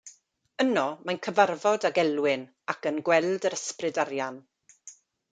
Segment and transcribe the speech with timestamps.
[0.61, 4.41] Yno mae'n cyfarfod ag Elwyn ac yn gweld yr Ysbryd Arian.